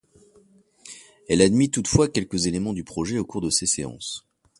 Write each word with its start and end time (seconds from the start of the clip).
Elle 1.29 1.43
admit 1.43 1.69
toutefois 1.69 2.09
quelques 2.09 2.47
éléments 2.47 2.73
du 2.73 2.83
projet 2.83 3.19
au 3.19 3.23
cours 3.23 3.39
de 3.41 3.51
ses 3.51 3.67
séances. 3.67 4.25